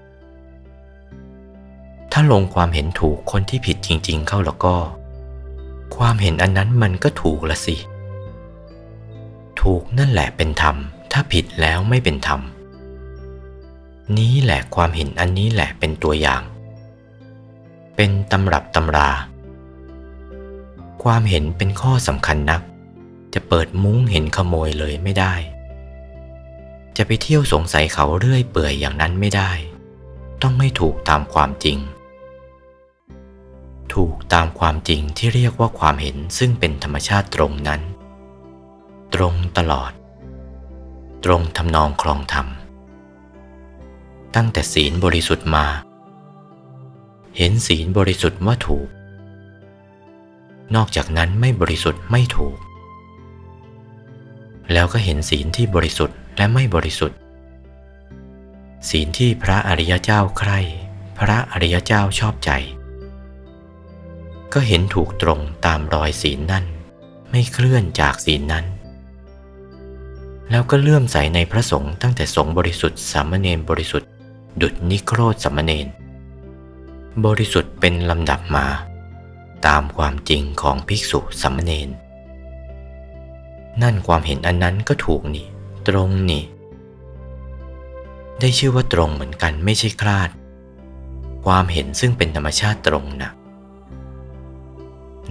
[2.12, 4.74] ถ้าลงความเห็นถูกคนที่ผิดจริง ๆ เข้าแล้วก็
[6.06, 7.76] ความเห็นอันนั้นมันก็ถูกละสิ
[9.60, 10.76] ถูกนั่นแหละเป็นธรรม
[11.12, 12.40] ถ้าผิดแล้วไม่เป็นธรรม
[14.18, 16.42] นี้แหละความเห็นอันนี้แหละเป็นตัวอย่าง
[17.96, 19.10] เป็นตำรับตำรา
[21.02, 22.62] ความเห็นเป็นข้อสำคัญนัก
[23.34, 25.34] จะเปิดมุ้งเห็นขโมยเลยไม่ได้
[26.96, 29.50] จะไปเที่ยวสงสัยเขาเรื่อยเปื่อยอย่างนั้นไม่ได้
[30.42, 31.78] ต้องไม่ถูกตามความจริง
[33.94, 37.80] ถูกตามความจริงที่เรียกว่าความเห็นซึ่งเป็นธรรมชาติตรงนั้น
[39.14, 39.92] ตรงตลอด
[41.24, 42.46] ตรงทำนองคลองธรรม
[44.34, 45.66] ตั้งแต่ศีลบริสุทธิ์มา
[47.36, 48.88] เห็นศีลบริสุทธิ์ว่าถูก
[50.74, 52.56] นอกจากนั้นไม่บริสุทธิ์ไม่ถูก
[54.72, 57.18] แล้วก็เห็นศีลที่บริสุทธิ์และไม่บริสุทธิ์
[58.90, 60.60] ศีลที่พระอริยเจ้าใคร่
[61.18, 62.50] พระอริยเจ้าชอบใจ
[64.52, 66.64] ก็เห็นถูกตรงตามรอยศีลนั่น
[67.30, 68.66] ไม่เคลื่อนจากศีลนั้น
[70.50, 74.08] แล้วก็เลื่อมใสในพระสงฆ์ตั้งแต่สงฆ์บริสุทธิ์สามเณรบริสุทธิ์
[74.60, 75.86] ดุจนิโครธสามเณร
[77.26, 78.66] บริสุทธิ์เป็นลำดับมา
[79.66, 81.88] ตามความจริงของภิกษุสามเณร
[83.82, 85.46] นั่นความเห็นอันนั้นก็ถูกนี่
[85.88, 86.44] ตรงนี่
[88.40, 90.30] ได้ชื่อว่าตรงเหมือนกันไม่ใช่คลาด
[91.44, 93.30] ความเห็นซึ่งเป็นธรรมชาติตรงนะ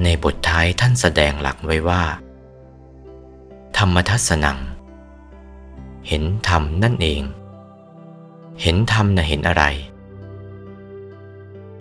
[0.04, 2.04] ในบทท้ายท่านแสดงหลักไว้ว่า
[3.78, 4.60] ธรรมทัศนัง
[6.08, 7.22] เห็นธรรมนั่นเอง
[8.62, 9.64] เห็นธรรมนะเห็นอะไร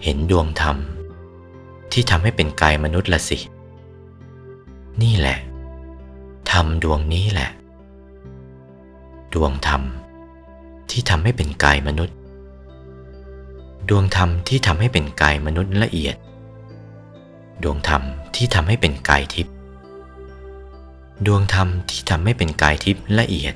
[0.04, 0.76] เห็นดวงธรรม
[1.92, 3.38] ที่ทำให้เป็นกายมนุษย์ละสิ
[5.02, 5.38] นี่แหละ
[6.50, 7.50] ธรรมดวงนี้แหละ
[9.34, 9.82] ดวงธรรม
[10.90, 12.16] ที่ทำให้เป็นกายมนุษย์
[13.88, 16.16] ดวงธรรมที่ทำให้เป็นกายมนุษย์ละเอียด
[17.62, 18.02] ดวงธรรม
[18.36, 19.54] ที่ทำให้เป็นกายทิพย์
[21.26, 23.54] ดวงธรรมที่ทำให้เป็นกายทิพย์ละเอียด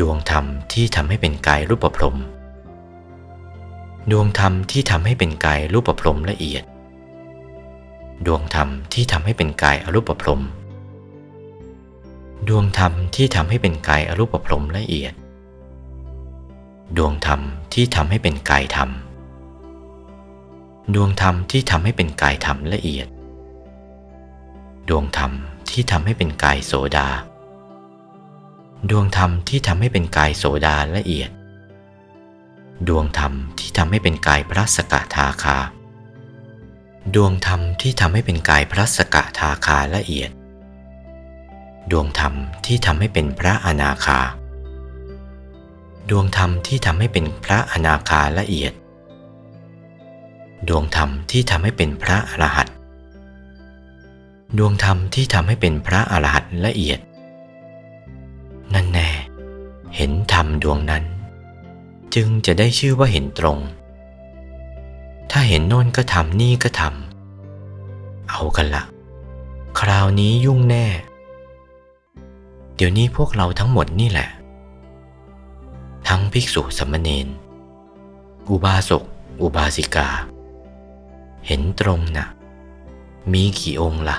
[0.00, 2.16] ดวงธรรมที่ทำให้เป็นกายรูปพรม
[4.10, 6.64] ดวงธรรมที่ทำให้เป็นกายรูปพรมละเอียด
[8.26, 10.42] ดวงธรรมที่ทำให้เป็นกายอรูปพรม
[12.48, 15.14] ดวงธรรมที่ทำให้เป็นกายอรูปพรมละเอียด
[16.96, 17.40] ดวงธรรม
[17.74, 18.90] ที่ทำให้เป็นกายธรรม
[20.94, 23.08] ดวงธรรมที่ทำให้เป็นกายธรรมละเอียด
[24.88, 25.32] ดวงธรรม
[25.70, 27.08] ที่ทำให้เป็นกายโสดา
[28.90, 31.30] ดวงธรรมที่ทำให้เป็นกายโสดาละเอียด
[32.88, 35.58] ดวงธรรมที่ทำให้เป็นกายพระสกทาคา
[37.14, 40.30] ดวงธรรมที่ทำให้เป็นกายพระสกทาคาละเอียด
[41.90, 42.34] ดวงธรรม
[42.66, 44.20] ที่ทำให้เป็นพระอนาคา
[46.10, 48.72] ดวงธรรมที่ทำให้เป็นพระอนาคาละเอียด
[50.68, 52.74] ดวงธรรมที่ทำให้เป็นพระอรหันต์
[54.58, 57.00] ดวงธรรมที่ทำให้เป็นพระอรหันต์ละเอียด
[58.74, 59.08] นั่นแน่
[59.96, 61.04] เห็นธรรมดวงนั้น
[62.14, 63.58] จึงจะได้ชื่อว่าเห็นตรง
[65.30, 68.84] ถ้าเห็นโน่นก็ทำนี่ก็ทำเอากันละ
[69.78, 70.86] คราวนี้ยุ่งแน่
[72.76, 74.28] เดี๋ยวนี้พวกเราทั้งหมดนี่แหละ
[76.08, 77.26] ทั้งภิกษุสมณเณร
[78.50, 79.02] อุบาสก
[79.42, 80.08] อุบาสิกา
[81.46, 82.26] เห็นตรงนะ่ะ
[83.32, 84.16] มีกี่องค์ละ่ะ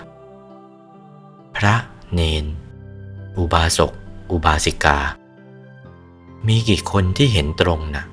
[1.55, 1.75] พระ
[2.13, 2.45] เนน
[3.37, 3.91] อุบาสก
[4.31, 4.99] อุบาสิกา
[6.47, 8.05] มีกี่คนที่เห็นตรงนะ่ะ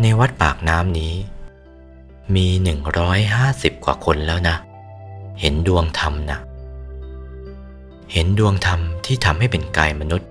[0.00, 1.14] ในวัดปากน้ำนี้
[2.34, 4.56] มีหนึ่งร้อยห้าสิบกว่าคนแล้วนะ
[5.40, 6.38] เห็นดวงธรรมนะ
[8.12, 10.28] เห็นดวงธรรมที่ทำให้เป็นกายมนุษย์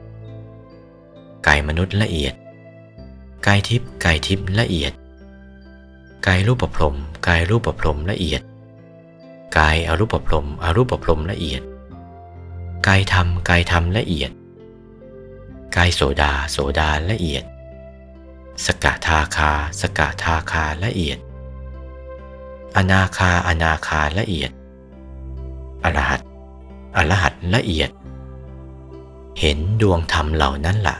[1.47, 2.33] กายมนุษย์ละเอียด
[3.45, 4.93] กายทิพย์กายทิพย์ละเอียด
[6.27, 6.95] กายรูปประพรม
[7.27, 8.41] กายรูปประพรมละเอียด
[9.57, 11.61] กายอารูปประพรมอารูปประพรมละเอียด
[12.87, 14.31] กายธรรมกายธรรมละเอียด
[15.75, 17.43] กายโสดาโสดาละเอียด
[18.65, 21.17] สกทาคา สกทาคาละเอียด
[22.75, 24.51] อนาคาอนาคาละเอียด
[25.83, 26.21] อรหัต
[26.97, 27.89] อรหัตละเอียด
[29.39, 30.95] เห็นดวงธรรมเหล่านั้นละ่ะ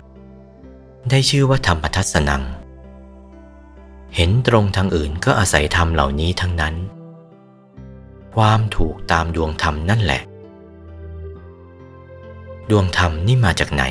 [1.10, 2.44] ได้ชื่อว่าธรรมทัศนัง
[4.15, 6.76] เห็นตรงทางอื่นก็อาศัยธรรมเหล่านี้ทั้งนั้น
[8.36, 10.21] ความถูกตามดวงธรรมนั่นแหละ
[12.69, 13.84] ดวงธรรมนี่มาจากไหน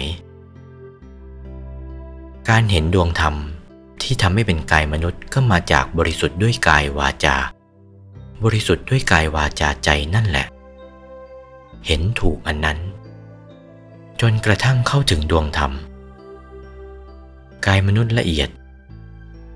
[2.48, 3.34] การเห็นดวงธรรม
[4.02, 7.36] ที่ทำให้เป็นกายมนุษย์ก็มาจากบริสุทธิ์ด้วยกายวาจา
[8.44, 10.46] บริสุทธิ์ด้วยกายวาจาใจนั่นแหละ
[11.86, 12.78] เห็นถูกอันนั้น
[14.20, 15.72] จนกระทั่งเข้าถึงดวงธรรม
[17.66, 18.48] กายมนุษย์ละเอียด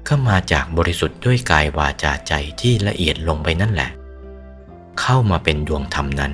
[0.08, 3.90] ก็มาจากบริสุทธิ์ด้วยกายวาจาใจที่ละเอียดลงไปนั่นแหละ
[5.00, 6.32] เข้ามาเป็นดวงธรรมนั้น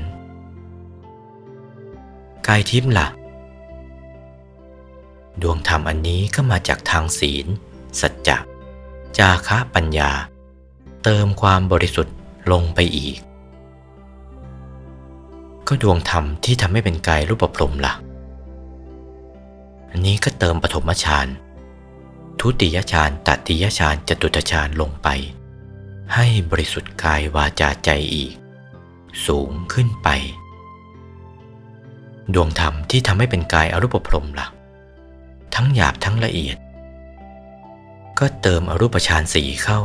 [2.46, 3.08] กายทิพย์ละ่ะ
[5.42, 7.46] ดวงธรรมอันนี้ก็มาจากทางศีล
[8.00, 8.36] สัจจะ
[9.18, 10.10] จาคะปัญญา
[11.04, 12.16] เติมความบริสุทธิ์
[12.52, 13.18] ลงไปอีก
[15.68, 17.94] ก็ดวงธรรมที่ทำให้เป็นกายรูปปรมละ่ะ
[19.90, 21.26] อันนี้ก็เติมปฐมฌาน
[22.40, 25.08] ทุติยฌานตติยฌานจตุตฌานลงไป
[26.14, 28.32] ให้บริสุทธิ์กายวาจาใจอีก
[29.26, 30.08] สูงขึ้นไป
[32.34, 34.48] ดวงธรรมที่ทำให้เป็นกายอรูปพรมละ่ะ
[35.54, 36.56] ทั้งหยาบทั้งละเอียด
[38.18, 39.80] ก็เติมอรูปฌานสีเข้า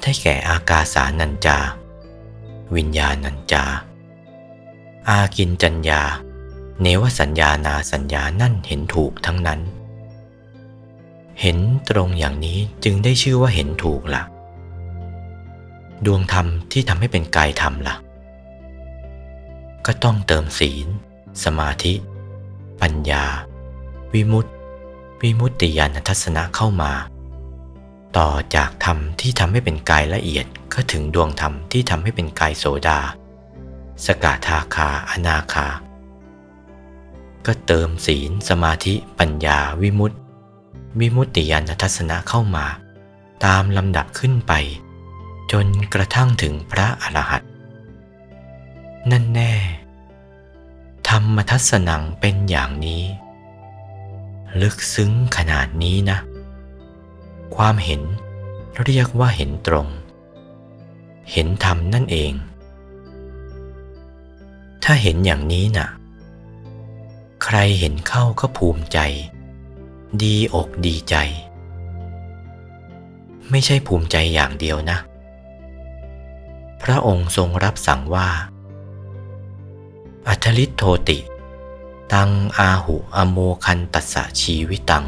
[0.00, 1.58] ได้แก่อากาสานัญจา
[2.76, 3.64] วิญญาณัญจา
[5.08, 6.02] อากินจัญญา
[6.82, 9.60] เนวสัญญานาสัญญานั่นเห็นถูกทั้งนั้น
[11.40, 11.58] เห็น
[11.90, 14.22] ตรงอย่างนี้จึงได้ชื่อว่าเห็นถูกละ่ะ
[16.06, 17.96] ดวงธรรมที่ทำให้เป็นกายธรรมละ่ะ
[19.86, 20.86] ก็ต้องเติมศีล
[21.44, 21.94] สมาธิ
[22.80, 23.24] ปัญญา
[24.14, 24.50] วิมุตติ
[25.22, 26.92] วิมุตติญาณทัศนะเข้ามา
[28.18, 33.00] ต่อจากธรรมที่ทำให้เป็นกายละเอียดก็ถึงดวงธรรมที่ทำให้เป็นกายโสดา
[34.06, 35.68] สกาทาคาอนาคา
[37.46, 40.19] ก็เติมศีล สมาธิ ปัญญาวิมุตติ
[40.98, 42.66] วิมุตติญาณทัศนะเข้ามา
[43.44, 44.52] ตามลำดับขึ้นไป
[45.52, 47.50] จนกระทั่งถึงพระอรหันต์
[49.10, 49.52] นั่นแน่
[51.08, 53.02] ธรรมทัศนังเป็นอย่างนี้
[54.60, 56.18] ลึกซึ้งขนาดนี้นะ
[57.56, 58.02] ความเห็น
[58.84, 59.88] เรียกว่าเห็นตรง
[61.32, 62.32] เห็นธรรมนั่นเอง
[64.84, 65.88] ถ้าเห็นอย่างนี้นะ่ะ
[67.44, 68.98] ใครเห็นเข้าก็ภูมิใจ
[70.18, 71.14] ดีอกดีใจ
[73.50, 74.98] ไม่ใช่ภูมิใจอย่างเดียวนะ
[76.82, 78.28] พระองค์ทรงรับสั่งว่า
[80.28, 81.18] อัทลิตโทติ
[82.12, 85.06] ตังอาหุอโมคันตัสสะชีวิตัง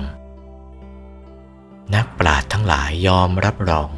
[1.95, 3.91] นักปราชญ์ทั้งหลายยอมรับรอง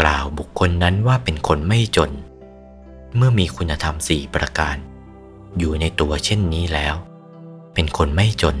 [0.00, 2.10] กล่าวบุคคลนั้นว่าเป็นคนไม่จน
[3.16, 4.76] เมื่อมีคุณธรรมสี่ประการ
[5.58, 6.94] อยู่ในตัวเช่นนี้แล้ว
[7.74, 8.56] เป็นคนไม่จน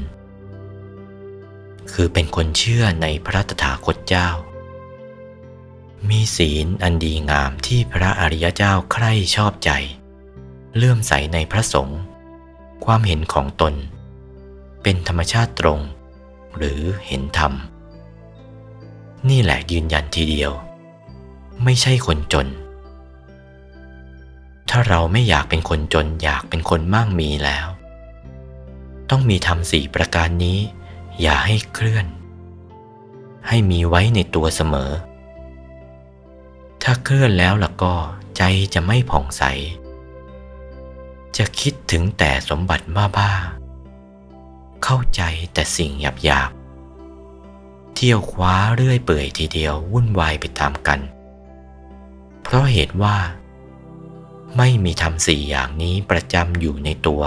[1.92, 4.28] คือเป็นคนเชื่อในพระตถาคตเจ้า
[6.08, 9.70] มีศีลอันดีงามที่พระอริยเจ้าใคร่ชอบใจ
[10.76, 12.00] เลื่อมใสในพระสงฆ์
[12.84, 13.74] ความเห็นของตน
[14.82, 15.80] เป็นธรรมชาติตรง
[16.56, 17.52] หรือเห็นธรรม
[19.28, 20.52] นี่แหละยืนยันทีเดียว
[21.64, 22.48] ไม่ใช่คนจน
[24.70, 27.66] ถ้าเราไม่อยากเป็นคนจนอยากเป็นคนมั่งมีแล้ว
[29.10, 30.58] ต้องมีธรรมสี่ประการนี้
[31.20, 32.06] อย่าให้เคลื่อน
[33.48, 34.90] ให้มีไว้ในตัวเสมอ
[36.82, 37.94] ถ้าเคลื่อนแล้วล่ะก็
[38.36, 38.42] ใจ
[38.74, 39.42] จะไม่ผ่องใส
[41.36, 43.30] จะคิดถึงแต่สมบัติบ้าบ้า
[44.84, 51.00] เข้าใจแต่สิ่งหยาบหยาบๆ เที่ยวคว้าเรื่อยเปื่อยทีเดียววุ่นวายไปตามกัน
[52.42, 53.16] เพราะเหตุว่า
[54.56, 57.22] ไม่มีธรรมสี่อย่างนี้ประจำอยู่ในตัว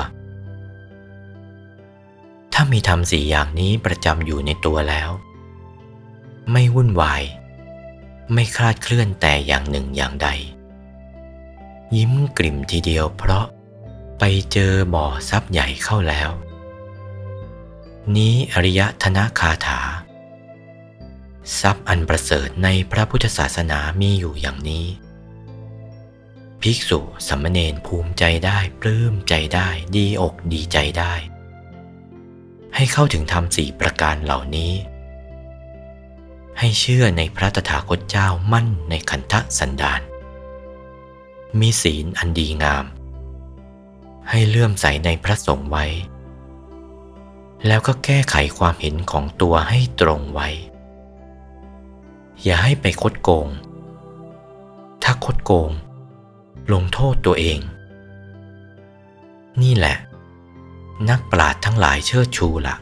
[2.62, 5.10] ถ้ามีธรรมสี่อย่างนี้ประจำอยู่ในตัวแล้ว
[6.52, 7.24] ไม่วุ่นวาย
[8.34, 10.30] ไม่คลาดเคลื่อนแต่อย่างหนึ่งอย่างใด
[11.96, 13.46] ยิ้มกลิ่มทีเดียวเพราะ
[14.20, 16.30] ไปเจอบ่อทรัพย์ใหญ่เข้าแล้ว
[18.16, 19.82] นี้อริยธนคาถา
[21.60, 24.86] ทรัพย์อันประเสริฐในพระพุทธศาสนามีอยู่อย่างนี้
[26.62, 31.14] ภิกษุสัมมเนนภูมิใจได้ปลื้มใจได้ดีอกดีใจได้
[32.76, 34.72] ให้เข้าถึงธรรมสี่ประการเหล่านี้
[36.60, 40.02] ให้เชื่อในพระตถาคตเจ้ามั่นในขันธสันดาน
[41.60, 42.86] มีศีลอันดีงาม
[44.30, 45.86] ให้เลื่อมใสในพระสงฆ์ไว้
[47.68, 50.50] แล้วก็แก้ไขความเห็นของตัวให้ตรงไว้
[52.44, 53.48] อย่าให้ไปคดโกง
[55.04, 55.72] ถ้าคดโกง
[56.74, 57.60] ลงโทษตัวเอง
[59.62, 59.98] นี่แหละ
[61.08, 62.76] นักปราชญ์ทั้งหลายเชิดชูละ่ะ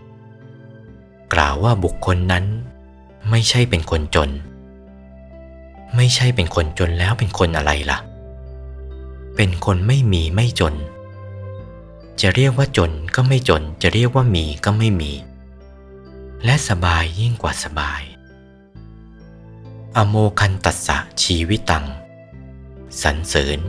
[1.34, 2.46] กล่าวว่าบุคคลนั้น
[3.30, 4.30] ไม่ใช่เป็นคนจน
[5.96, 8.00] ไม่ใช่เป็นคนจนแล้วเป็นคนอะไรล่ะ
[9.36, 10.76] เป็นคนไม่มีไม่จน
[12.22, 15.12] จะเรียกว่าจนก็ไม่จน จะเรียกว่ามีก็ไม่มี
[16.46, 18.02] และสบายยิ่งกว่าสบาย
[19.96, 21.86] อโมคันตัสสะชีวิตัง
[23.02, 23.60] สรรเสริญ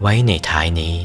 [0.00, 0.96] ไว้ในท้ายนี้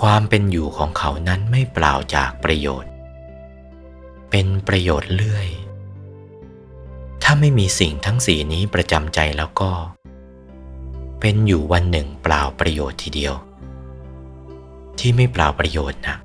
[0.00, 2.90] ความเป็นอยู่ของเขานั้นไม่เปล่าจากประโยชน์
[4.30, 5.48] เป็นประโยชน์เรื่อย
[7.22, 9.70] ถ้าไม่มีสิ่งทั้งสี่นี้ประจำใจแล้วก็
[11.20, 13.34] เป็นอยู่วันหนึ่งเปล่าประโยชน์ทีเดียว
[14.98, 16.16] ที่ไม่เปล่าประโยชน์นะ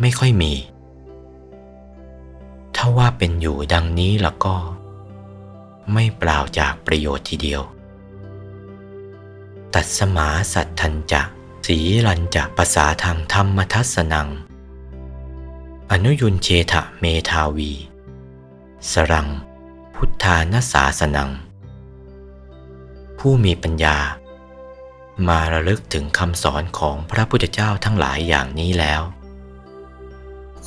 [0.00, 0.52] ไม่ค่อยมี
[2.76, 4.54] ถ้าว่าเป็นอยู่ดังนี้แล้วก็
[5.92, 7.62] ไม่เปล่าจากประโยชน์ทีเดียว
[9.74, 11.22] ตัดสมาสัตทันจะ
[11.64, 14.28] สีลันจะภาษาทางธรรมทัศนัง
[15.90, 17.72] อนุยุนเชทะเมทาวี
[18.90, 19.28] สรัง
[19.94, 21.30] พุทธานาสาสนัง
[23.18, 23.98] ผู้มีปัญญา
[25.28, 29.02] มาระลึกถึงคำสอนของพระพุทธเจ้าทั้งหลายอย่างนี้แล้ว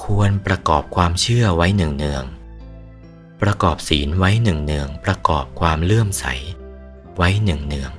[0.04, 2.24] ควรประกอบความเชื่อไว้หนึ่งเนือง
[3.42, 6.26] ประกอบศีลไว้หนึ่งเนือง ประกอบความเลื่อมใส
[7.18, 7.92] ไว้หนึ่งเนือง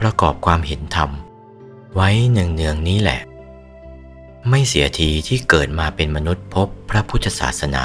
[0.00, 1.12] ประกอบความเห็นธรรม
[1.94, 3.20] ไว้หนึ่งเนืองนี้แหละ
[4.48, 7.84] ไม่เสียทีที่เกิดมาเป็นมนุษย์พบพระพุทธศาสนา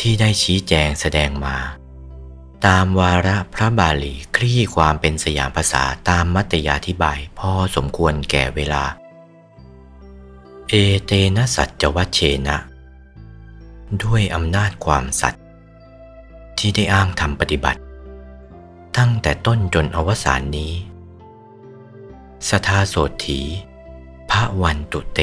[0.00, 1.56] ที่ได้ชี้แจงแสดงมา
[2.66, 8.84] ตามวาระพระบาลีคลี่ความเป็นสยามภาษาตามมัตยาธิบายพอสมควรแก่เวลา
[10.68, 12.58] เอเตนะสัจวัชเชนะ
[14.02, 15.42] ด้วยอำนาจความสัตย์
[16.58, 17.80] ที่ได้อ้างทำปฏิบัติ
[18.96, 20.72] ตั้งแต่ต้นจนอวสานนี้
[22.50, 22.94] สทาโส
[23.26, 23.40] ถี
[24.30, 25.20] พระวันตุเต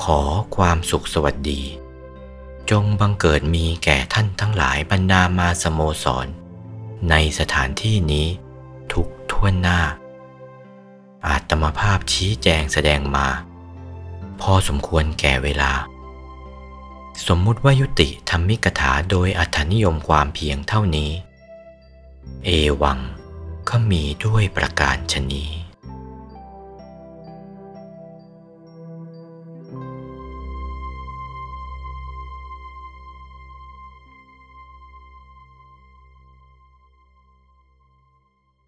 [0.00, 0.20] ขอ
[0.56, 1.62] ความสุขสวัสดี
[2.70, 6.26] จงบังเกิดมีแก่ท่านทั้งหลายบรรดามาสโมสร
[7.10, 8.28] ในสถานที่นี้
[8.92, 9.80] ทุกท่วนหน้า
[11.26, 13.28] อาตมาภาพชี้แจงแสดงมา
[14.40, 15.72] พอสมควรแก่เวลา
[17.26, 21.10] สมมุติว่ายุติธรรมิกถาโดยอัธนิยมความเพียงเท่านี้
[22.44, 22.50] เอ
[22.82, 22.98] วัง
[23.68, 25.59] ก็มีด้วยประการชนี้